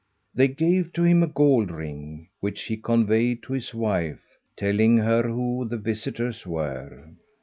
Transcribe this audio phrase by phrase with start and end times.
[0.33, 5.21] They gave to him a gold ring, which he conveyed to his wife, telling her
[5.21, 7.11] who the visitors were.